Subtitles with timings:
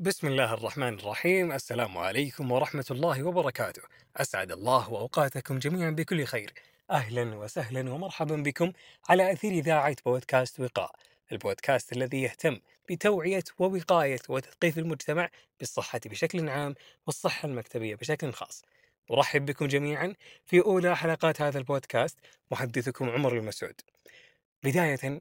[0.00, 1.52] بسم الله الرحمن الرحيم.
[1.52, 3.82] السلام عليكم ورحمة الله وبركاته.
[4.16, 6.52] أسعد الله أوقاتكم جميعا بكل خير.
[6.90, 8.72] أهلا وسهلا ومرحبا بكم
[9.08, 10.94] على أثير إذاعة بودكاست وقاء.
[11.32, 12.60] البودكاست الذي يهتم
[12.90, 16.74] بتوعية ووقاية وتثقيف المجتمع بالصحة بشكل عام
[17.06, 18.64] والصحة المكتبية بشكل خاص.
[19.10, 20.14] أرحب بكم جميعا
[20.46, 22.18] في أولى حلقات هذا البودكاست.
[22.50, 23.80] محدثكم عمر المسعود.
[24.62, 25.20] بداية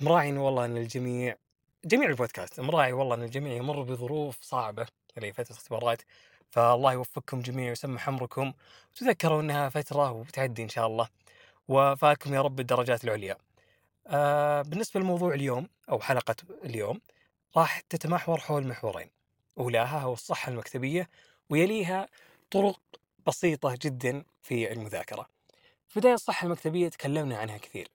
[0.00, 1.36] مراعي والله أن الجميع
[1.84, 4.86] جميع البودكاست مراعي والله إن الجميع يمر بظروف صعبة
[5.16, 6.02] اللي فترة اختبارات
[6.50, 8.52] فالله يوفقكم جميع ويسمح أمركم
[8.92, 11.08] وتذكروا إنها فترة وبتعدي إن شاء الله
[11.68, 13.36] وفاكم يا رب الدرجات العليا.
[14.06, 17.00] آه بالنسبة لموضوع اليوم أو حلقة اليوم
[17.56, 19.10] راح تتمحور حول محورين.
[19.58, 21.08] اولاها هو الصحة المكتبية
[21.50, 22.08] ويليها
[22.50, 22.80] طرق
[23.26, 25.28] بسيطة جدا في المذاكرة.
[25.88, 27.88] في بداية الصحة المكتبية تكلمنا عنها كثير.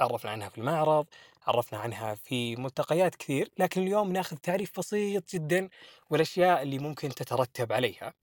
[0.00, 1.06] عرفنا عنها في المعرض
[1.46, 5.68] عرفنا عنها في ملتقيات كثير لكن اليوم ناخذ تعريف بسيط جدا
[6.10, 8.14] والأشياء اللي ممكن تترتب عليها.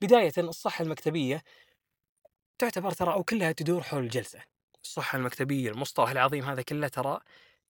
[0.00, 1.42] بداية الصحة المكتبية
[2.58, 4.40] تعتبر ترى أو كلها تدور حول الجلسة.
[4.84, 7.20] الصحة المكتبية المصطلح العظيم هذا كله ترى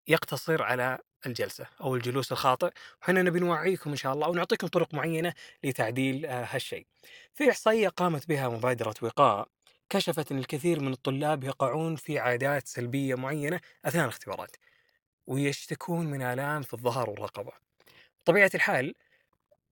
[0.07, 4.93] يقتصر على الجلسة أو الجلوس الخاطئ وحنا نبي نوعيكم إن شاء الله أو نعطيكم طرق
[4.93, 6.85] معينة لتعديل آه، هالشيء.
[7.33, 9.47] في إحصائية قامت بها مبادرة وقاء
[9.89, 14.55] كشفت أن الكثير من الطلاب يقعون في عادات سلبية معينة أثناء الاختبارات
[15.29, 17.51] ويشتكون من آلام في الظهر والرقبة.
[18.25, 18.95] طبيعة الحال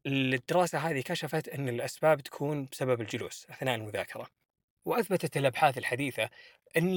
[0.05, 4.27] الدراسة هذه كشفت أن الأسباب تكون بسبب الجلوس أثناء المذاكرة.
[4.85, 6.29] وأثبتت الأبحاث الحديثة
[6.77, 6.91] أن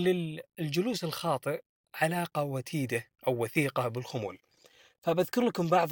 [0.58, 1.62] للجلوس الخاطئ
[1.94, 4.38] علاقة وتيدة أو وثيقة بالخمول.
[5.02, 5.88] فبذكر لكم بعض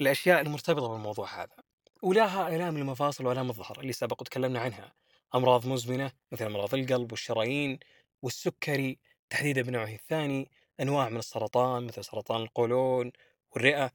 [0.00, 1.56] الأشياء المرتبطة بالموضوع هذا.
[2.02, 4.92] ولاها آلام المفاصل وآلام الظهر اللي سبق وتكلمنا عنها.
[5.34, 7.78] أمراض مزمنة مثل أمراض القلب والشرايين
[8.22, 8.98] والسكري
[9.30, 10.50] تحديدا بنوعه الثاني.
[10.80, 13.12] أنواع من السرطان مثل سرطان القولون
[13.52, 13.90] والرئة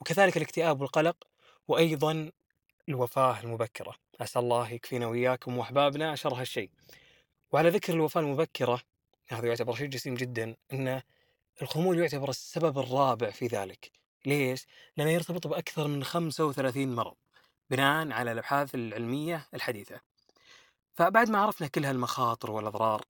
[0.00, 1.16] وكذلك الاكتئاب والقلق
[1.68, 2.30] وأيضا
[2.88, 3.94] الوفاة المبكرة.
[4.20, 6.70] أسأل الله يكفينا وإياكم وأحبابنا شر هالشيء.
[7.52, 8.80] وعلى ذكر الوفاة المبكرة
[9.28, 11.02] هذا يعتبر شيء جسيم جدا أن
[11.62, 13.90] الخمول يعتبر السبب الرابع في ذلك.
[14.26, 17.14] ليش؟ لأنه يرتبط بأكثر من 35 مرض
[17.70, 20.00] بناء على الأبحاث العلمية الحديثة.
[20.94, 23.02] فبعد ما عرفنا كل هالمخاطر والأضرار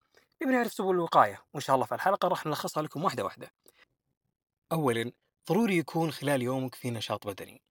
[0.42, 3.52] نبي نعرف سبل الوقاية وإن شاء الله في الحلقة راح نلخصها لكم واحدة واحدة.
[4.72, 5.12] اولا
[5.48, 7.62] ضروري يكون خلال يومك في نشاط بدني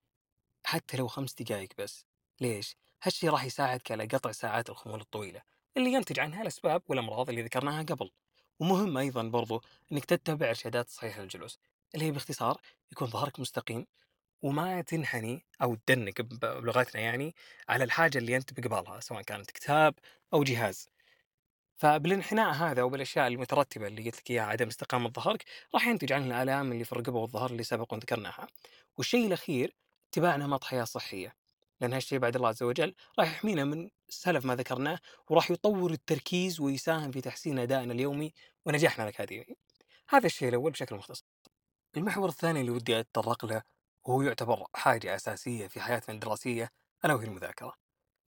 [0.63, 2.05] حتى لو خمس دقائق بس.
[2.41, 5.41] ليش؟ هالشيء راح يساعدك على قطع ساعات الخمول الطويلة
[5.77, 8.11] اللي ينتج عنها الأسباب والأمراض اللي ذكرناها قبل.
[8.59, 9.61] ومهم أيضا برضو
[9.91, 11.59] إنك تتبع إرشادات صحيحة للجلوس
[11.95, 12.61] اللي هي باختصار
[12.91, 13.85] يكون ظهرك مستقيم
[14.41, 17.35] وما تنحني أو تدنق بلغتنا يعني
[17.69, 19.95] على الحاجة اللي أنت بقبالها سواء كانت كتاب
[20.33, 20.89] أو جهاز.
[21.77, 26.71] فبالانحناء هذا وبالأشياء المترتبة اللي قلت لك إياها عدم استقامة ظهرك راح ينتج عنها الالام
[26.71, 28.47] اللي في الرقبة والظهر اللي سبق وذكرناها.
[28.97, 29.75] والشيء الأخير
[30.09, 31.35] اتباع نمط حياه صحية.
[31.81, 34.99] لأن هالشيء بعد الله عز وجل راح يحمينا من سلف ما ذكرناه
[35.29, 38.33] وراح يطور التركيز ويساهم في تحسين أدائنا اليومي
[38.65, 39.55] ونجاحنا الأكاديمي.
[40.09, 41.25] هذا الشيء الأول بشكل مختصر.
[41.97, 43.61] المحور الثاني اللي ودي أتطرق له
[44.05, 46.71] وهو يعتبر حاجة أساسية في حياتنا الدراسية
[47.05, 47.84] ألا وهي المذاكرة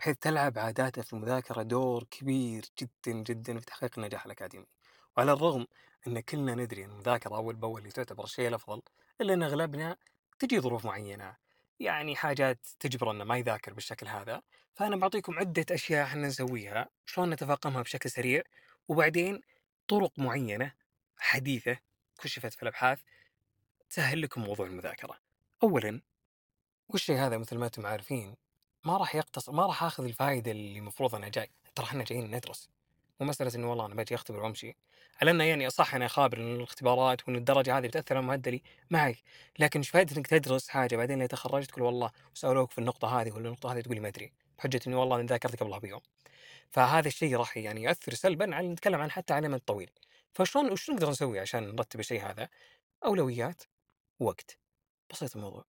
[0.02, 4.66] بحيث تلعب عاداته في المذاكرة دور كبير جدا جدا في تحقيق النجاح الأكاديمي.
[5.18, 5.68] وعلى الرغم
[6.08, 8.82] أن كلنا ندري أن المذاكرة أول بأول اللي تعتبر الشيء الأفضل
[9.22, 9.98] إلا أن أغلبنا
[10.40, 11.36] تجي ظروف معينة.
[11.80, 14.42] يعني حاجات تجبر أنه ما يذاكر بالشكل هذا.
[14.74, 18.44] فأنا بعطيكم عدة أشياء إحنا نسويها شلون نتفاقمها بشكل سريع.
[18.88, 19.42] وبعدين
[19.88, 20.74] طرق معينة
[21.18, 21.78] حديثة
[22.22, 23.00] كشفت في الأبحاث
[23.90, 25.18] تسهل لكم موضوع المذاكرة.
[25.64, 26.02] اولا
[26.90, 28.36] والشيء هذا مثل ما أنتم عارفين؟
[28.86, 32.70] ما راح يقتصر ما راح آخذ الفائده اللي المفروض أنا جاي ترى إحنا جايين ندرس.
[33.20, 34.76] مو مسألة انه والله أنا باجي أختبر وأمشي.
[35.22, 39.18] على انه يعني صح أنا خابر إن الاختبارات وإن الدرجة هذه بتأثر على مؤدلي معك
[39.60, 43.32] لكن إيش فائده إنك تدرس حاجة بعدين لو تخرجت تقول والله سألوك في النقطة هذه
[43.32, 46.02] ولا النقطة هذه تقول ما أدري بحجة إني والله أنا ذاكرت قبلها بيوم.
[46.70, 49.92] فهذا الشيء راح يعني ياثر سلبا على نتكلم عن حتى على المدى الطويل.
[50.34, 52.50] فشلون وش نقدر نسوي عشان نرتب الشيء هذا؟
[53.06, 53.64] أولويات
[54.20, 54.58] وقت.
[55.10, 55.66] بسيط الموضوع.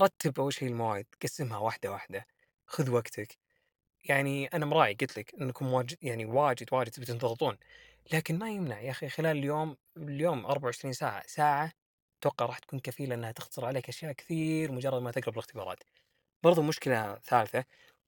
[0.00, 2.26] رتب أول شيء الموعد قسمها واحدة واحدة.
[2.68, 3.38] خذ وقتك.
[4.04, 7.58] يعني أنا مراعي قلت لك أنكم واجد يعني واجد واجد تبي تنضغطون
[8.12, 11.72] لكن ما يمنع يا أخي خلال اليوم اليوم 24 ساعة ساعة
[12.20, 15.78] أتوقع راح تكون كفيلة أنها تختصر عليك أشياء كثير مجرد ما تقرب الاختبارات.
[16.42, 17.64] برضو مشكلة ثالثة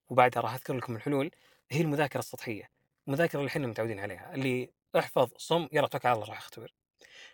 [0.09, 1.31] وبعدها راح أذكر لكم الحلول
[1.71, 2.71] هي المذاكرة السطحية.
[3.09, 6.73] المذاكرة اللي إحنا متعودين عليها اللي احفظ صم يلا توكل على الله راح أختبر.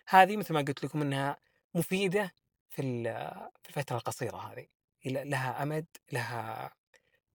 [0.09, 1.37] هذه مثل ما قلت لكم إنها
[1.75, 2.33] مفيدة
[2.69, 2.81] في
[3.69, 4.67] الفترة القصيرة هذه.
[5.05, 6.71] لها أمد لها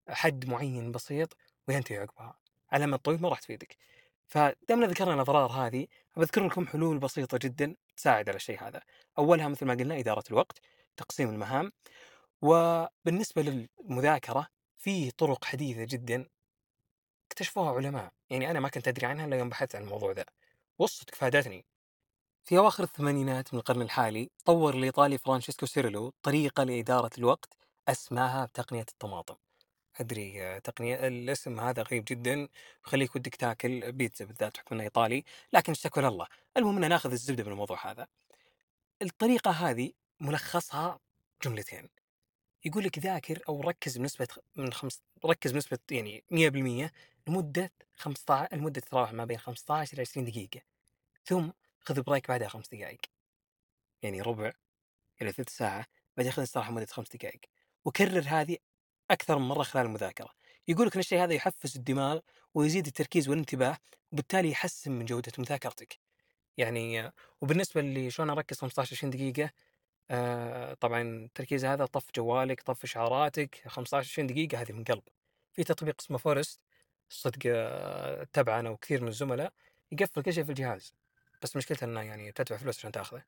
[0.08, 1.36] حد معين بسيط
[1.68, 2.38] وينتهي عقبها.
[2.72, 3.76] على المدى الطويل ما راح تفيدك.
[4.26, 8.80] فدامنا ذكرنا الأضرار هذه بذكر لكم حلول بسيطة جدا تساعد على الشيء هذا.
[9.18, 10.58] أولها مثل ما قلنا إدارة الوقت
[10.96, 11.72] تقسيم المهام
[12.42, 14.46] وبالنسبة للمذاكرة
[14.78, 16.28] في طرق حديثة جدًا
[17.26, 20.24] اكتشفوها علماء، يعني أنا ما كنت أدري عنها إلا يوم بحثت عن الموضوع ذا،
[20.78, 21.64] والصدق فادتني.
[22.44, 27.54] في أواخر الثمانينات من القرن الحالي طور الإيطالي فرانشيسكو سيريلو طريقة لإدارة الوقت
[27.88, 29.34] أسماها بتقنية الطماطم.
[30.00, 32.48] أدري تقنية الاسم هذا غريب جدًا
[32.84, 36.26] ويخليك ودك تاكل بيتزا بالذات بحكم إنه إيطالي، لكن اشتكوا لله.
[36.56, 38.06] المهم إن ناخذ الزبدة من الموضوع هذا.
[39.02, 41.00] الطريقة هذه ملخصها
[41.44, 41.88] جملتين.
[42.64, 46.92] يقول لك ذاكر أو ركز بنسبة من خمس ركز بنسبة يعني 100%
[47.28, 50.60] لمدة خمسطع لمدة تتراوح ما بين 15 إلى 20 دقيقة،
[51.24, 51.50] ثم
[51.80, 53.00] خذ بريك بعدها 5 دقايق.
[54.02, 54.52] يعني ربع
[55.22, 55.86] إلى ثلث ساعة،
[56.16, 57.40] بعدين خذ استراحة لمدة 5 دقايق،
[57.84, 58.56] وكرر هذه
[59.10, 60.30] أكثر من مرة خلال المذاكرة.
[60.68, 62.18] يقول لك إن الشيء هذا يحفز الدماغ
[62.54, 63.78] ويزيد التركيز والانتباه،
[64.12, 65.98] وبالتالي يحسن من جودة مذاكرتك.
[66.58, 69.50] يعني وبالنسبة لشلون أركز 15 20 دقيقة
[70.10, 75.02] آآ طبعًا التركيز هذا طفّ جوالك، طفّ إشعاراتك، 15 20 دقيقة هذه من قلب.
[75.52, 76.60] في تطبيق اسمه فورست
[77.08, 79.52] صدق أتبعه أنا وكثير من الزملاء
[79.92, 80.94] يقفل كل شيء في الجهاز،
[81.42, 83.22] بس مشكلته إنه يعني تدفع فلوس عشان تأخذه.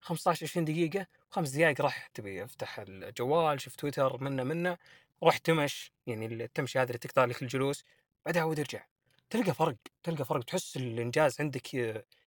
[0.00, 4.78] 15 20 دقيقة و5 دقايق راح تبي أفتح الجوال، شوف تويتر منه منه،
[5.22, 7.84] روح تمش يعني التمشية هذه اللي تقطع لك الجلوس،
[8.26, 8.86] بعدها عود ارجع.
[9.30, 11.74] تلقى فرق، تلقى فرق تحس الإنجاز عندك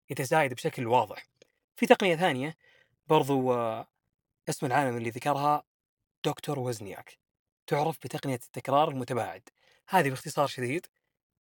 [0.09, 1.27] يتزايد بشكل واضح.
[1.75, 2.57] في تقنية ثانية
[3.07, 3.53] برضو
[4.49, 5.63] اسم العالم اللي ذكرها
[6.25, 7.17] دكتور وزنياك.
[7.67, 9.49] تعرف بتقنية التكرار المتباعد.
[9.89, 10.85] هذه باختصار شديد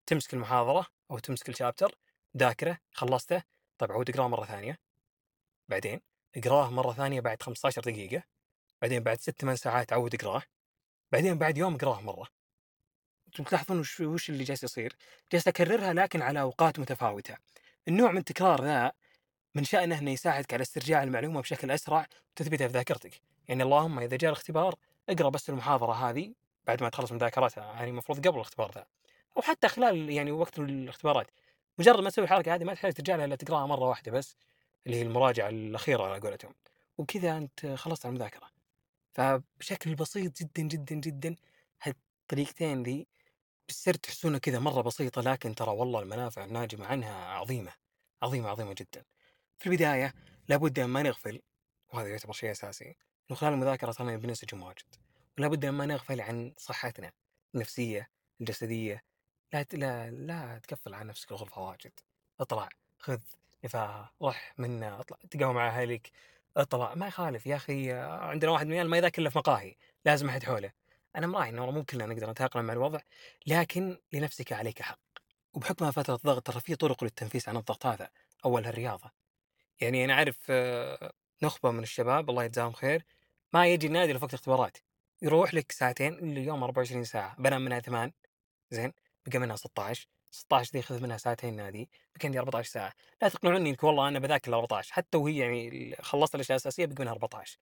[0.05, 1.97] تمسك المحاضرة أو تمسك الشابتر
[2.37, 3.43] ذاكره خلصته
[3.77, 4.79] طيب عود اقرأه مرة ثانية.
[5.69, 6.01] بعدين
[6.35, 8.23] اقرأه مرة ثانية بعد 15 دقيقة.
[8.81, 10.41] بعدين بعد ست ثمان ساعات عود اقرأه.
[11.11, 12.27] بعدين بعد يوم اقراه مرة
[13.27, 14.95] أنتم تلاحظون وش وش اللي جالس يصير؟
[15.31, 17.37] جالس أكررها لكن على أوقات متفاوتة.
[17.87, 18.91] النوع من التكرار ذا
[19.55, 23.21] من شأنه إنه يساعدك على استرجاع المعلومة بشكل أسرع وتثبيتها في ذاكرتك.
[23.47, 24.75] يعني اللهم إذا جاء الاختبار
[25.09, 26.33] اقرأ بس المحاضرة هذه
[26.67, 28.85] بعد ما تخلص مذاكرتها يعني المفروض قبل الاختبار ذا.
[29.37, 31.27] أو حتى خلال يعني وقت الاختبارات.
[31.79, 34.35] مجرد ما تسوي الحركة هذه ما تحتاج ترجع لها إلا تقراها مرة واحدة بس
[34.85, 36.53] اللي هي المراجعة الأخيرة على قولتهم.
[36.97, 38.56] وبكذا أنت خلصت المذاكرة.
[39.17, 41.35] فبشكل بسيط جدًا، جدًا، جدًا
[41.83, 43.07] هالطريقتين ذي
[43.67, 47.73] بالسر تحسونها كذا مرة بسيطة لكن ترى والله المنافع الناجمة عنها عظيمة،
[48.23, 49.05] عظيمة، عظيمة جدًا.
[49.59, 50.13] في البداية
[50.49, 51.41] لابد أن ما نغفل
[51.93, 52.97] وهذا يعتبر شيء أساسي
[53.31, 54.95] إنه خلال المذاكرة ترانا بننسجم واجد،
[55.39, 57.11] ولا بد أن ما نغفل عن صحتنا
[57.55, 58.09] النفسية،
[58.41, 59.03] الجسدية،
[59.53, 61.93] لا لا لا تقفل على نفسك الغرفة واجد،
[62.39, 63.21] اطلع، خذ
[63.65, 66.11] نفاهة، رح منا، اطلع تقهوى مع أهلك،
[66.57, 69.75] اطلع ما يخالف يا أخي عندنا واحد من العيال ما يذاكر إلا في مقاهي،
[70.05, 70.71] لازم أحد حوله.
[71.15, 72.99] أنا مراعي والله مو كلنا نقدر نتأقلم مع الوضع،
[73.47, 74.99] لكن لنفسك عليك حق.
[75.53, 78.09] وبحكمها فترة ضغط ترى في طرق للتنفيس عن الضغط هذا،
[78.45, 79.11] أولها الرياضة.
[79.81, 81.13] يعني أنا أعرف آه،
[81.43, 83.05] نخبة من الشباب الله يجزاهم خير
[83.53, 84.77] ما يجي النادي في وقت الاختبارات.
[85.21, 88.13] يروح لك ساعتين اليوم 24 ساعة بنام منها 8
[88.71, 88.93] زين
[89.27, 92.93] بقى منها 16 16 دي خذ منها ساعتين نادي بقى عندي 14 ساعة.
[93.21, 96.95] لا تقنعوني انك والله أنا بذاكر ال 14 حتى وهي يعني خلصت الأشياء الأساسية بقى
[96.99, 97.59] منها 14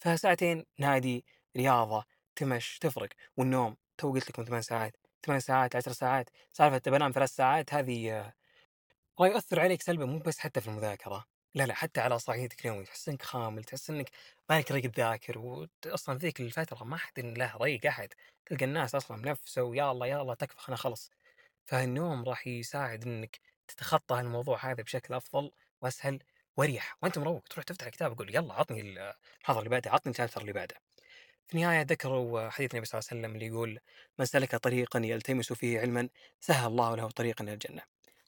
[0.00, 1.24] فساعتين نادي
[1.56, 2.04] رياضة
[2.36, 4.96] تمش تفرق والنوم تو قلت لكم 8 ساعات
[5.26, 8.34] 8 ساعات 10 ساعات سالفة بنام ثلاث ساعات هذه آه،
[9.20, 11.24] راح يؤثر عليك سلبا مو بس حتى في المذاكرة
[11.54, 14.10] لا لا حتى على صحيتك اليومية تحس إنك خامل تحس إنك
[14.50, 18.08] مالك ريق تذاكر واصلا ذيك الفترة ما حد له ريق أحد
[18.46, 21.10] تلقى الناس أصلا منفسه ويا الله يا الله تكفى خلنا خلص.
[21.66, 25.50] فالنوم راح يساعد إنك تتخطى الموضوع هذا بشكل أفضل
[25.82, 26.18] وأسهل
[26.56, 26.96] وأريح.
[27.02, 30.76] وأنت مروق تروح تفتح الكتاب تقول يلا عطني المحاضره اللي بعدها عطني الشابتر اللي بعده.
[31.48, 33.80] في النهاية ذكروا حديث النبي صلى الله عليه وسلم اللي يقول
[34.18, 36.08] من سلك طريقا يلتمس فيه علما
[36.40, 37.82] سهل الله له طريقا إلى الجنة.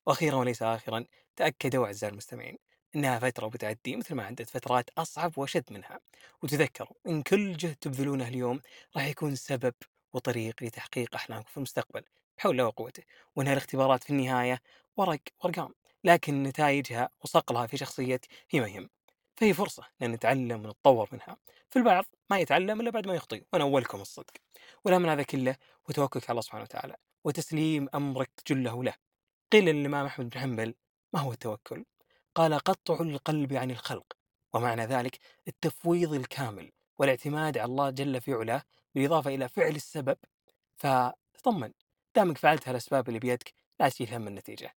[0.06, 1.04] وأخيرا وليس اخرا
[1.36, 2.58] تاكدوا أعزائي المستمعين
[2.96, 6.00] إنها فترة وبتعدي مثل ما عدت فترات أصعب وأشد منها.
[6.42, 8.60] وتذكروا إن كل جهد تبذلونه اليوم
[8.96, 9.74] راح يكون سبب
[10.12, 12.04] وطريق لتحقيق أحلامكم في المستقبل.
[12.38, 13.02] بحول الله وقوته
[13.36, 14.62] وإنها الاختبارات في النهاية
[14.96, 18.88] ورق وارقام لكن نتائجها وصقلها في شخصيتك هي ما يهم
[19.36, 21.36] فهي فرصة أن نتعلم ونتطور منها.
[21.70, 24.32] في البعض ما يتعلم إلا بعد ما يخطئ وأنا أولكم الصدق.
[24.84, 25.56] ولا من هذا كله
[25.88, 28.94] وتوكلك على الله سبحانه وتعالى وتسليم أمرك جله له.
[29.52, 30.74] قيل للإمام أحمد بن حنبل
[31.12, 31.84] ما هو التوكل؟
[32.34, 34.12] قال قطع القلب عن الخلق.
[34.52, 35.18] ومعنى ذلك
[35.48, 38.62] التفويض الكامل والاعتماد على الله جل في علاه
[38.94, 40.16] بالإضافة إلى فعل السبب.
[40.76, 41.72] فتطمن
[42.18, 44.74] دامك فعلت هالأسباب اللي بيدك لا تشيل هم النتيجة.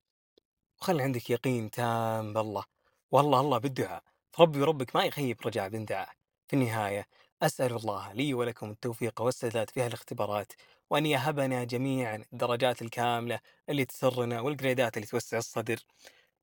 [0.82, 2.64] وخلي عندك يقين تام بالله.
[3.12, 4.04] والله الله بالدعاء.
[4.32, 6.10] فربي وربك ما يخيب رجاء بن دعاء
[6.48, 7.08] في النهاية
[7.42, 10.54] أسأل الله لي ولكم التوفيق والسداد في هالاختبارات
[10.90, 15.80] وأن يهبنا جميعا الدرجات الكاملة اللي تسرنا والجريدات اللي توسع الصدر.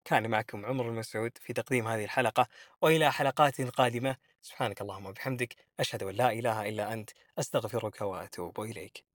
[0.05, 2.49] كان معكم عمر المسعود في تقديم هذه الحلقة
[2.83, 4.17] وإلى حلقات قادمة.
[4.43, 9.08] سبحانك اللهم وبحمدك أشهد أن لا إله إلا أنت أستغفرك وأتوب إليك.